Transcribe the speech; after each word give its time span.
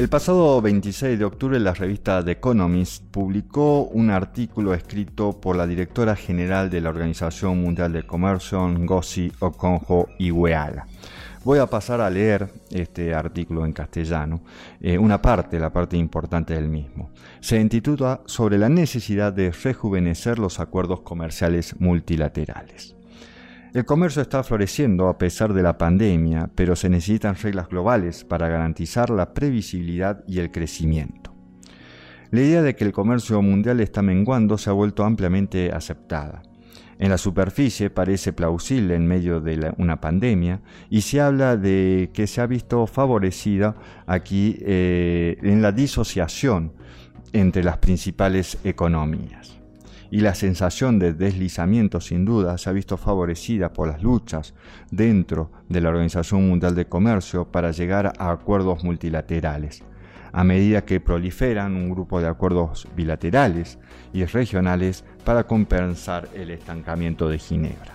El 0.00 0.08
pasado 0.08 0.62
26 0.62 1.18
de 1.18 1.26
octubre 1.26 1.60
la 1.60 1.74
revista 1.74 2.24
The 2.24 2.30
Economist 2.30 3.04
publicó 3.10 3.82
un 3.82 4.08
artículo 4.08 4.72
escrito 4.72 5.38
por 5.38 5.56
la 5.56 5.66
directora 5.66 6.16
general 6.16 6.70
de 6.70 6.80
la 6.80 6.88
Organización 6.88 7.60
Mundial 7.60 7.92
del 7.92 8.06
Comercio, 8.06 8.66
Ngozi 8.66 9.30
Okonjo-Iweala. 9.40 10.86
Voy 11.44 11.58
a 11.58 11.66
pasar 11.66 12.00
a 12.00 12.08
leer 12.08 12.50
este 12.70 13.12
artículo 13.12 13.66
en 13.66 13.74
castellano, 13.74 14.40
eh, 14.80 14.96
una 14.96 15.20
parte, 15.20 15.60
la 15.60 15.70
parte 15.70 15.98
importante 15.98 16.54
del 16.54 16.70
mismo. 16.70 17.10
Se 17.40 17.60
intitula 17.60 18.22
sobre 18.24 18.56
la 18.56 18.70
necesidad 18.70 19.34
de 19.34 19.52
rejuvenecer 19.52 20.38
los 20.38 20.60
acuerdos 20.60 21.02
comerciales 21.02 21.78
multilaterales. 21.78 22.96
El 23.72 23.84
comercio 23.84 24.20
está 24.20 24.42
floreciendo 24.42 25.06
a 25.06 25.16
pesar 25.16 25.54
de 25.54 25.62
la 25.62 25.78
pandemia, 25.78 26.50
pero 26.56 26.74
se 26.74 26.88
necesitan 26.88 27.36
reglas 27.36 27.68
globales 27.68 28.24
para 28.24 28.48
garantizar 28.48 29.10
la 29.10 29.32
previsibilidad 29.32 30.24
y 30.26 30.40
el 30.40 30.50
crecimiento. 30.50 31.32
La 32.32 32.40
idea 32.40 32.62
de 32.62 32.74
que 32.74 32.82
el 32.82 32.90
comercio 32.90 33.40
mundial 33.42 33.78
está 33.78 34.02
menguando 34.02 34.58
se 34.58 34.70
ha 34.70 34.72
vuelto 34.72 35.04
ampliamente 35.04 35.70
aceptada. 35.72 36.42
En 36.98 37.10
la 37.10 37.18
superficie 37.18 37.90
parece 37.90 38.32
plausible 38.32 38.96
en 38.96 39.06
medio 39.06 39.40
de 39.40 39.72
una 39.78 40.00
pandemia 40.00 40.62
y 40.90 41.02
se 41.02 41.20
habla 41.20 41.56
de 41.56 42.10
que 42.12 42.26
se 42.26 42.40
ha 42.40 42.46
visto 42.46 42.88
favorecida 42.88 43.76
aquí 44.04 44.58
eh, 44.62 45.38
en 45.42 45.62
la 45.62 45.70
disociación 45.70 46.72
entre 47.32 47.62
las 47.62 47.78
principales 47.78 48.58
economías 48.64 49.59
y 50.10 50.20
la 50.20 50.34
sensación 50.34 50.98
de 50.98 51.14
deslizamiento 51.14 52.00
sin 52.00 52.24
duda 52.24 52.58
se 52.58 52.68
ha 52.68 52.72
visto 52.72 52.96
favorecida 52.96 53.72
por 53.72 53.88
las 53.88 54.02
luchas 54.02 54.54
dentro 54.90 55.50
de 55.68 55.80
la 55.80 55.90
Organización 55.90 56.48
Mundial 56.48 56.74
de 56.74 56.86
Comercio 56.86 57.44
para 57.44 57.70
llegar 57.70 58.12
a 58.18 58.30
acuerdos 58.30 58.82
multilaterales, 58.82 59.82
a 60.32 60.42
medida 60.42 60.84
que 60.84 61.00
proliferan 61.00 61.76
un 61.76 61.90
grupo 61.90 62.20
de 62.20 62.28
acuerdos 62.28 62.88
bilaterales 62.96 63.78
y 64.12 64.24
regionales 64.24 65.04
para 65.24 65.44
compensar 65.44 66.28
el 66.34 66.50
estancamiento 66.50 67.28
de 67.28 67.38
Ginebra. 67.38 67.92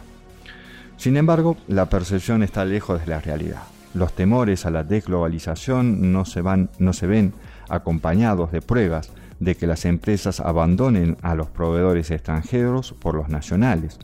Sin 0.98 1.18
embargo, 1.18 1.58
la 1.68 1.90
percepción 1.90 2.42
está 2.44 2.64
lejos 2.64 3.02
de 3.02 3.08
la 3.08 3.20
realidad. 3.20 3.64
Los 3.94 4.14
temores 4.14 4.66
a 4.66 4.72
la 4.72 4.84
desglobalización 4.84 6.14
no 6.14 6.24
se, 6.26 6.42
van, 6.42 6.70
no 6.80 6.94
se 6.94 7.08
ven 7.08 7.34
acompañados 7.70 8.52
de 8.52 8.62
pruebas 8.62 9.12
de 9.40 9.56
que 9.56 9.68
las 9.68 9.86
empresas 9.86 10.40
abandonen 10.40 11.18
a 11.22 11.36
los 11.36 11.50
proveedores 11.50 12.12
extranjeros 12.12 12.94
por 12.94 13.16
los 13.16 13.30
nacionales, 13.30 14.00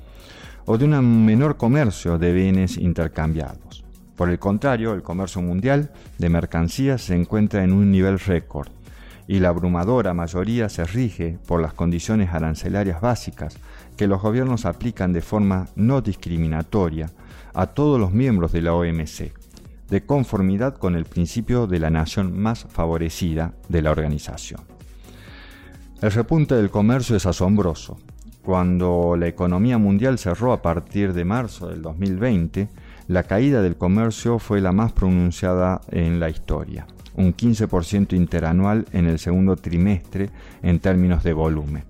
o 0.65 0.77
de 0.77 0.85
un 0.85 1.25
menor 1.25 1.57
comercio 1.57 2.17
de 2.17 2.33
bienes 2.33 2.77
intercambiados. 2.77 3.83
Por 4.15 4.29
el 4.29 4.39
contrario, 4.39 4.93
el 4.93 5.01
comercio 5.01 5.41
mundial 5.41 5.91
de 6.17 6.29
mercancías 6.29 7.01
se 7.01 7.15
encuentra 7.15 7.63
en 7.63 7.73
un 7.73 7.91
nivel 7.91 8.19
récord 8.19 8.69
y 9.27 9.39
la 9.39 9.49
abrumadora 9.49 10.13
mayoría 10.13 10.69
se 10.69 10.83
rige 10.83 11.39
por 11.47 11.61
las 11.61 11.73
condiciones 11.73 12.33
arancelarias 12.33 13.01
básicas 13.01 13.57
que 13.97 14.07
los 14.07 14.21
gobiernos 14.21 14.65
aplican 14.65 15.13
de 15.13 15.21
forma 15.21 15.67
no 15.75 16.01
discriminatoria 16.01 17.09
a 17.53 17.67
todos 17.67 17.99
los 17.99 18.11
miembros 18.11 18.51
de 18.51 18.61
la 18.61 18.73
OMC, 18.73 19.33
de 19.89 20.05
conformidad 20.05 20.75
con 20.77 20.95
el 20.95 21.05
principio 21.05 21.67
de 21.67 21.79
la 21.79 21.89
nación 21.89 22.37
más 22.37 22.65
favorecida 22.69 23.53
de 23.69 23.81
la 23.81 23.91
organización. 23.91 24.70
El 26.01 26.11
repunte 26.11 26.55
del 26.55 26.71
comercio 26.71 27.15
es 27.15 27.27
asombroso. 27.27 27.99
Cuando 28.43 29.15
la 29.15 29.27
economía 29.27 29.77
mundial 29.77 30.17
cerró 30.17 30.51
a 30.51 30.63
partir 30.63 31.13
de 31.13 31.25
marzo 31.25 31.67
del 31.67 31.83
2020, 31.83 32.69
la 33.07 33.21
caída 33.21 33.61
del 33.61 33.75
comercio 33.75 34.39
fue 34.39 34.61
la 34.61 34.71
más 34.71 34.93
pronunciada 34.93 35.79
en 35.91 36.19
la 36.19 36.27
historia, 36.27 36.87
un 37.13 37.35
15% 37.35 38.13
interanual 38.13 38.87
en 38.93 39.05
el 39.05 39.19
segundo 39.19 39.55
trimestre 39.57 40.31
en 40.63 40.79
términos 40.79 41.23
de 41.23 41.33
volumen. 41.33 41.83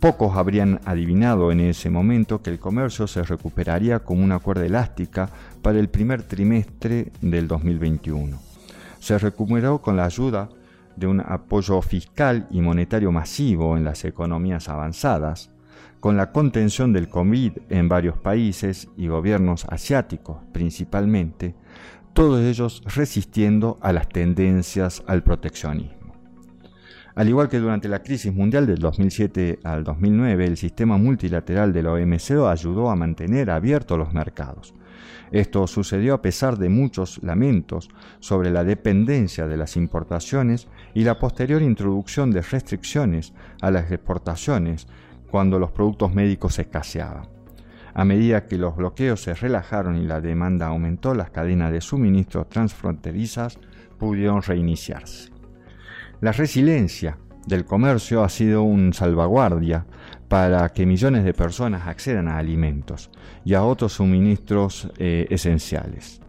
Pocos 0.00 0.34
habrían 0.38 0.80
adivinado 0.86 1.52
en 1.52 1.60
ese 1.60 1.90
momento 1.90 2.40
que 2.40 2.48
el 2.48 2.58
comercio 2.58 3.06
se 3.06 3.22
recuperaría 3.22 3.98
como 3.98 4.24
una 4.24 4.38
cuerda 4.38 4.64
elástica 4.64 5.28
para 5.60 5.78
el 5.78 5.90
primer 5.90 6.22
trimestre 6.22 7.12
del 7.20 7.48
2021. 7.48 8.40
Se 8.98 9.18
recuperó 9.18 9.82
con 9.82 9.94
la 9.94 10.06
ayuda 10.06 10.48
de 10.96 11.06
un 11.06 11.20
apoyo 11.20 11.80
fiscal 11.82 12.46
y 12.50 12.60
monetario 12.60 13.12
masivo 13.12 13.76
en 13.76 13.84
las 13.84 14.04
economías 14.04 14.68
avanzadas, 14.68 15.50
con 16.00 16.16
la 16.16 16.32
contención 16.32 16.92
del 16.92 17.08
COVID 17.08 17.52
en 17.70 17.88
varios 17.88 18.18
países 18.18 18.88
y 18.96 19.08
gobiernos 19.08 19.64
asiáticos 19.70 20.38
principalmente, 20.52 21.54
todos 22.12 22.42
ellos 22.42 22.82
resistiendo 22.94 23.78
a 23.80 23.92
las 23.92 24.08
tendencias 24.08 25.02
al 25.06 25.22
proteccionismo. 25.22 26.03
Al 27.14 27.28
igual 27.28 27.48
que 27.48 27.60
durante 27.60 27.88
la 27.88 28.02
crisis 28.02 28.34
mundial 28.34 28.66
del 28.66 28.78
2007 28.78 29.60
al 29.62 29.84
2009, 29.84 30.46
el 30.46 30.56
sistema 30.56 30.96
multilateral 30.98 31.72
de 31.72 31.82
la 31.82 31.92
OMC 31.92 32.32
ayudó 32.48 32.90
a 32.90 32.96
mantener 32.96 33.50
abiertos 33.50 33.98
los 33.98 34.12
mercados, 34.12 34.74
esto 35.34 35.66
sucedió 35.66 36.14
a 36.14 36.22
pesar 36.22 36.58
de 36.58 36.68
muchos 36.68 37.20
lamentos 37.24 37.88
sobre 38.20 38.52
la 38.52 38.62
dependencia 38.62 39.48
de 39.48 39.56
las 39.56 39.76
importaciones 39.76 40.68
y 40.94 41.02
la 41.02 41.18
posterior 41.18 41.60
introducción 41.60 42.30
de 42.30 42.40
restricciones 42.40 43.32
a 43.60 43.72
las 43.72 43.90
exportaciones 43.90 44.86
cuando 45.32 45.58
los 45.58 45.72
productos 45.72 46.14
médicos 46.14 46.60
escaseaban. 46.60 47.28
A 47.94 48.04
medida 48.04 48.46
que 48.46 48.58
los 48.58 48.76
bloqueos 48.76 49.22
se 49.22 49.34
relajaron 49.34 49.96
y 49.96 50.06
la 50.06 50.20
demanda 50.20 50.68
aumentó, 50.68 51.14
las 51.14 51.30
cadenas 51.30 51.72
de 51.72 51.80
suministro 51.80 52.46
transfronterizas 52.46 53.58
pudieron 53.98 54.40
reiniciarse. 54.40 55.33
La 56.20 56.32
resiliencia 56.32 57.18
del 57.46 57.64
comercio 57.64 58.24
ha 58.24 58.28
sido 58.28 58.62
un 58.62 58.94
salvaguardia 58.94 59.86
para 60.28 60.68
que 60.70 60.86
millones 60.86 61.24
de 61.24 61.34
personas 61.34 61.86
accedan 61.86 62.28
a 62.28 62.38
alimentos 62.38 63.10
y 63.44 63.54
a 63.54 63.64
otros 63.64 63.92
suministros 63.94 64.88
eh, 64.98 65.26
esenciales. 65.30 66.20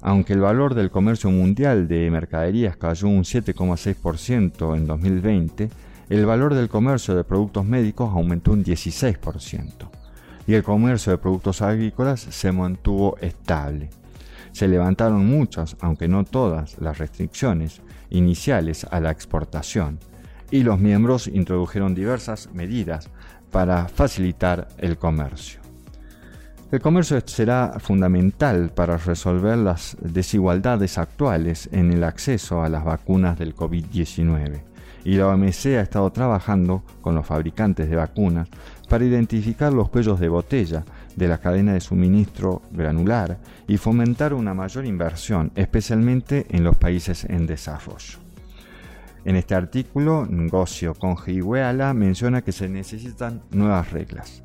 Aunque 0.00 0.32
el 0.32 0.40
valor 0.40 0.74
del 0.74 0.90
comercio 0.90 1.30
mundial 1.30 1.88
de 1.88 2.10
mercaderías 2.10 2.76
cayó 2.76 3.08
un 3.08 3.24
7,6% 3.24 4.76
en 4.76 4.86
2020, 4.86 5.70
el 6.08 6.24
valor 6.24 6.54
del 6.54 6.68
comercio 6.68 7.14
de 7.14 7.24
productos 7.24 7.64
médicos 7.64 8.10
aumentó 8.10 8.52
un 8.52 8.64
16% 8.64 9.90
y 10.46 10.54
el 10.54 10.62
comercio 10.62 11.12
de 11.12 11.18
productos 11.18 11.60
agrícolas 11.60 12.20
se 12.20 12.52
mantuvo 12.52 13.18
estable. 13.20 13.90
Se 14.58 14.66
levantaron 14.66 15.24
muchas, 15.24 15.76
aunque 15.78 16.08
no 16.08 16.24
todas, 16.24 16.80
las 16.80 16.98
restricciones 16.98 17.80
iniciales 18.10 18.84
a 18.90 18.98
la 18.98 19.12
exportación 19.12 20.00
y 20.50 20.64
los 20.64 20.80
miembros 20.80 21.28
introdujeron 21.28 21.94
diversas 21.94 22.48
medidas 22.52 23.08
para 23.52 23.86
facilitar 23.86 24.66
el 24.78 24.98
comercio. 24.98 25.60
El 26.72 26.80
comercio 26.80 27.22
será 27.24 27.76
fundamental 27.78 28.72
para 28.74 28.96
resolver 28.96 29.58
las 29.58 29.96
desigualdades 30.00 30.98
actuales 30.98 31.68
en 31.70 31.92
el 31.92 32.02
acceso 32.02 32.60
a 32.60 32.68
las 32.68 32.84
vacunas 32.84 33.38
del 33.38 33.54
COVID-19 33.54 34.62
y 35.04 35.14
la 35.14 35.28
OMC 35.28 35.66
ha 35.66 35.82
estado 35.82 36.10
trabajando 36.10 36.82
con 37.00 37.14
los 37.14 37.24
fabricantes 37.24 37.88
de 37.88 37.94
vacunas 37.94 38.48
para 38.88 39.04
identificar 39.04 39.72
los 39.72 39.88
cuellos 39.88 40.18
de 40.18 40.28
botella 40.28 40.84
de 41.18 41.28
la 41.28 41.38
cadena 41.38 41.74
de 41.74 41.80
suministro 41.80 42.62
granular 42.70 43.38
y 43.66 43.76
fomentar 43.76 44.32
una 44.32 44.54
mayor 44.54 44.86
inversión, 44.86 45.50
especialmente 45.56 46.46
en 46.50 46.62
los 46.62 46.76
países 46.76 47.24
en 47.24 47.46
desarrollo. 47.46 48.18
En 49.24 49.34
este 49.34 49.56
artículo, 49.56 50.26
Ngocio 50.30 50.94
Conjihueala 50.94 51.92
menciona 51.92 52.42
que 52.42 52.52
se 52.52 52.68
necesitan 52.68 53.42
nuevas 53.50 53.90
reglas. 53.90 54.42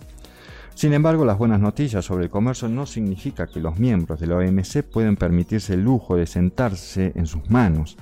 Sin 0.74 0.94
embargo, 0.94 1.24
las 1.24 1.38
buenas 1.38 1.62
noticias 1.62 2.04
sobre 2.04 2.26
el 2.26 2.32
comercio 2.32 2.68
no 2.68 2.88
significa 2.88 3.46
que 3.46 3.60
los 3.60 3.78
miembros 3.78 4.20
de 4.20 4.26
la 4.26 4.38
OMC 4.38 4.82
pueden 4.82 5.16
permitirse 5.16 5.76
el 5.76 5.84
lujo 5.84 6.16
de 6.16 6.26
sentarse 6.26 7.14
en 7.16 7.28
sus 7.28 7.48
manos, 7.52 7.98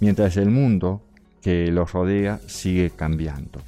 mientras 0.00 0.36
el 0.36 0.50
mundo 0.50 1.00
que 1.40 1.72
los 1.72 1.90
rodea 1.92 2.40
sigue 2.46 2.90
cambiando. 2.90 3.60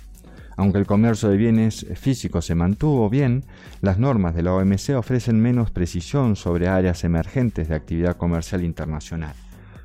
Aunque 0.56 0.78
el 0.78 0.86
comercio 0.86 1.28
de 1.28 1.36
bienes 1.36 1.86
físicos 1.94 2.46
se 2.46 2.54
mantuvo 2.54 3.10
bien, 3.10 3.44
las 3.80 3.98
normas 3.98 4.34
de 4.34 4.42
la 4.42 4.54
OMC 4.54 4.90
ofrecen 4.96 5.40
menos 5.40 5.70
precisión 5.70 6.36
sobre 6.36 6.68
áreas 6.68 7.04
emergentes 7.04 7.68
de 7.68 7.74
actividad 7.74 8.16
comercial 8.16 8.62
internacional, 8.64 9.34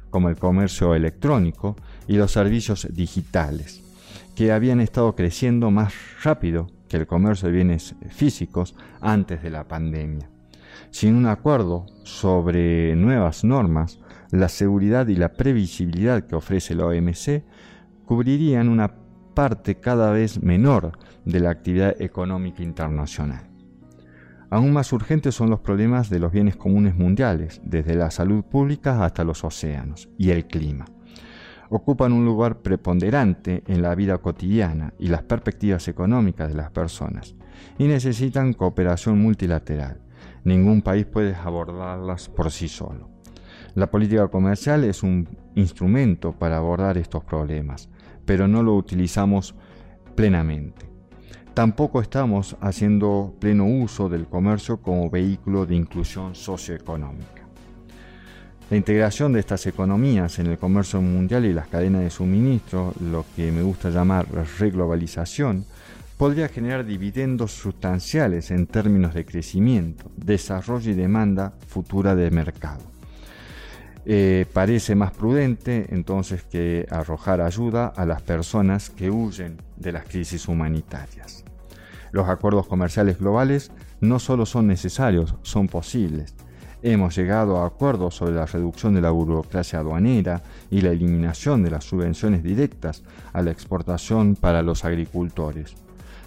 como 0.10 0.30
el 0.30 0.38
comercio 0.38 0.94
electrónico 0.94 1.76
y 2.08 2.18
los 2.18 2.32
servicios 2.32 2.88
digitales, 2.92 3.84
que 4.36 4.52
habían 4.52 4.80
estado 4.80 5.16
creciendo 5.16 5.72
más 5.72 5.94
rápido 6.24 6.68
que 6.88 6.98
el 6.98 7.08
comercio 7.08 7.48
de 7.48 7.56
bienes 7.56 7.96
físicos 8.10 8.76
antes 9.02 9.42
de 9.42 9.50
la 9.50 9.68
pandemia. 9.68 10.30
Sin 10.92 11.16
un 11.16 11.28
acuerdo 11.28 11.86
sobre 12.04 12.96
nuevas 12.96 13.44
normas, 13.44 14.00
la 14.32 14.50
seguridad 14.50 15.08
y 15.08 15.16
la 15.16 15.34
previsibilidad 15.34 16.26
que 16.26 16.36
ofrece 16.36 16.76
la 16.76 16.86
OMC 16.86 17.44
cubrirían 18.06 18.70
una 18.70 18.99
parte 19.40 19.76
cada 19.76 20.12
vez 20.12 20.44
menor 20.44 21.00
de 21.24 21.40
la 21.40 21.50
actividad 21.50 21.96
económica 22.02 22.62
internacional. 22.62 23.48
Aún 24.50 24.74
más 24.74 24.92
urgentes 24.92 25.34
son 25.34 25.50
los 25.50 25.62
problemas 25.62 26.10
de 26.10 26.20
los 26.20 26.34
bienes 26.34 26.58
comunes 26.58 26.94
mundiales, 26.94 27.62
desde 27.64 27.96
la 27.96 28.12
salud 28.12 28.44
pública 28.44 29.06
hasta 29.06 29.24
los 29.24 29.46
océanos 29.46 30.10
y 30.18 30.32
el 30.32 30.46
clima. 30.46 30.88
ocupan 31.70 32.12
un 32.12 32.26
lugar 32.26 32.58
preponderante 32.58 33.64
en 33.68 33.82
la 33.82 33.96
vida 33.96 34.18
cotidiana 34.18 34.94
y 35.00 35.08
las 35.08 35.24
perspectivas 35.24 35.88
económicas 35.88 36.50
de 36.50 36.56
las 36.56 36.72
personas 36.72 37.34
y 37.78 37.88
necesitan 37.88 38.52
cooperación 38.52 39.22
multilateral. 39.22 40.02
Ningún 40.44 40.82
país 40.82 41.06
puede 41.06 41.34
abordarlas 41.34 42.28
por 42.28 42.52
sí 42.52 42.68
solo. 42.68 43.10
La 43.74 43.90
política 43.90 44.28
comercial 44.28 44.84
es 44.84 45.02
un 45.02 45.30
instrumento 45.56 46.34
para 46.34 46.58
abordar 46.58 46.98
estos 46.98 47.24
problemas, 47.24 47.88
pero 48.30 48.48
no 48.48 48.62
lo 48.62 48.76
utilizamos 48.76 49.56
plenamente. 50.14 50.86
Tampoco 51.56 52.00
estamos 52.00 52.56
haciendo 52.62 53.34
pleno 53.40 53.66
uso 53.66 54.08
del 54.08 54.28
comercio 54.28 54.84
como 54.84 55.10
vehículo 55.10 55.66
de 55.66 55.76
inclusión 55.76 56.36
socioeconómica. 56.36 57.48
La 58.70 58.78
integración 58.78 59.34
de 59.34 59.40
estas 59.40 59.66
economías 59.66 60.38
en 60.38 60.46
el 60.46 60.60
comercio 60.60 61.02
mundial 61.02 61.44
y 61.46 61.54
las 61.54 61.70
cadenas 61.70 62.04
de 62.04 62.12
suministro, 62.12 62.94
lo 63.02 63.26
que 63.36 63.52
me 63.52 63.64
gusta 63.64 63.90
llamar 63.90 64.28
reglobalización, 64.60 65.66
podría 66.16 66.50
generar 66.50 66.86
dividendos 66.86 67.52
sustanciales 67.52 68.52
en 68.52 68.68
términos 68.68 69.16
de 69.16 69.26
crecimiento, 69.26 70.12
desarrollo 70.16 70.92
y 70.92 70.94
demanda 70.94 71.54
futura 71.66 72.14
de 72.14 72.30
mercado. 72.30 72.99
Eh, 74.12 74.48
parece 74.54 74.96
más 74.96 75.12
prudente 75.12 75.86
entonces 75.92 76.42
que 76.42 76.88
arrojar 76.90 77.42
ayuda 77.42 77.94
a 77.96 78.08
las 78.08 78.24
personas 78.24 78.90
que 78.90 79.12
huyen 79.12 79.58
de 79.78 79.92
las 79.92 80.06
crisis 80.06 80.48
humanitarias. 80.48 81.44
Los 82.12 82.28
acuerdos 82.28 82.66
comerciales 82.66 83.20
globales 83.20 83.72
no 84.02 84.18
solo 84.18 84.48
son 84.48 84.66
necesarios, 84.66 85.36
son 85.44 85.68
posibles. 85.68 86.34
Hemos 86.82 87.16
llegado 87.16 87.62
a 87.62 87.68
acuerdos 87.68 88.16
sobre 88.16 88.34
la 88.34 88.48
reducción 88.48 88.96
de 88.96 89.02
la 89.02 89.12
burocracia 89.12 89.78
aduanera 89.78 90.42
y 90.72 90.82
la 90.82 90.90
eliminación 90.90 91.62
de 91.62 91.70
las 91.70 91.84
subvenciones 91.84 92.42
directas 92.42 93.04
a 93.32 93.44
la 93.44 93.52
exportación 93.52 94.36
para 94.36 94.64
los 94.64 94.86
agricultores. 94.86 95.76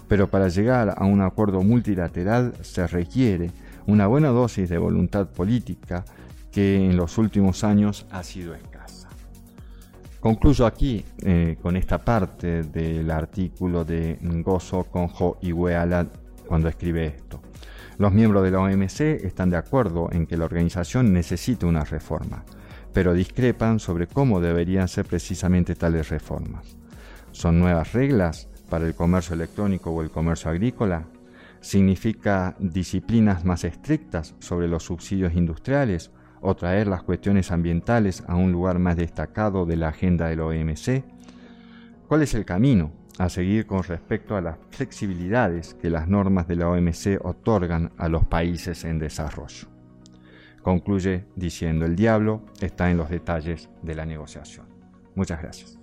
Pero 0.07 0.29
para 0.29 0.47
llegar 0.47 0.95
a 0.95 1.03
un 1.03 1.19
acuerdo 1.19 1.61
multilateral 1.63 2.53
se 2.61 2.87
requiere 2.87 3.51
una 3.87 4.07
buena 4.07 4.29
dosis 4.29 4.69
de 4.69 4.77
voluntad 4.77 5.27
política 5.27 6.05
que 6.53 6.75
en 6.75 6.95
los 6.95 7.17
últimos 7.17 7.63
años 7.63 8.05
ha 8.11 8.23
sido 8.23 8.53
escasa. 8.53 9.09
Concluyo 10.19 10.65
aquí 10.65 11.03
eh, 11.21 11.57
con 11.61 11.75
esta 11.75 11.97
parte 11.97 12.63
del 12.63 13.11
artículo 13.11 13.83
de 13.83 14.19
Ngozo 14.21 14.85
Conjo 14.85 15.37
Iweala 15.41 16.07
cuando 16.47 16.69
escribe 16.69 17.07
esto. 17.07 17.41
Los 17.97 18.13
miembros 18.13 18.43
de 18.43 18.51
la 18.51 18.59
OMC 18.59 19.01
están 19.25 19.49
de 19.49 19.57
acuerdo 19.57 20.09
en 20.11 20.25
que 20.25 20.37
la 20.37 20.45
organización 20.45 21.11
necesita 21.11 21.65
una 21.65 21.83
reforma, 21.83 22.45
pero 22.93 23.13
discrepan 23.13 23.79
sobre 23.79 24.07
cómo 24.07 24.39
deberían 24.39 24.87
ser 24.87 25.05
precisamente 25.05 25.75
tales 25.75 26.09
reformas. 26.09 26.77
¿Son 27.31 27.59
nuevas 27.59 27.93
reglas 27.93 28.47
para 28.69 28.85
el 28.85 28.95
comercio 28.95 29.33
electrónico 29.33 29.91
o 29.91 30.01
el 30.01 30.11
comercio 30.11 30.51
agrícola? 30.51 31.07
¿Significa 31.61 32.55
disciplinas 32.59 33.43
más 33.43 33.63
estrictas 33.63 34.35
sobre 34.39 34.67
los 34.67 34.83
subsidios 34.83 35.33
industriales 35.33 36.11
o 36.43 36.55
traer 36.55 36.87
las 36.87 37.01
cuestiones 37.01 37.51
ambientales 37.51 38.23
a 38.27 38.35
un 38.35 38.51
lugar 38.51 38.77
más 38.77 38.95
destacado 38.95 39.65
de 39.65 39.77
la 39.77 39.87
agenda 39.87 40.27
del 40.27 40.41
OMC? 40.41 41.03
¿Cuál 42.07 42.21
es 42.21 42.35
el 42.35 42.45
camino 42.45 42.91
a 43.19 43.29
seguir 43.29 43.65
con 43.65 43.83
respecto 43.83 44.35
a 44.35 44.41
las 44.41 44.57
flexibilidades 44.71 45.73
que 45.75 45.89
las 45.89 46.07
normas 46.07 46.47
de 46.47 46.55
la 46.55 46.69
OMC 46.69 47.19
otorgan 47.23 47.91
a 47.97 48.09
los 48.09 48.25
países 48.25 48.83
en 48.85 48.99
desarrollo. 48.99 49.67
Concluye 50.61 51.25
diciendo, 51.35 51.85
el 51.85 51.95
diablo 51.95 52.41
está 52.61 52.89
en 52.89 52.97
los 52.97 53.09
detalles 53.09 53.69
de 53.81 53.95
la 53.95 54.05
negociación. 54.05 54.65
Muchas 55.15 55.41
gracias. 55.41 55.82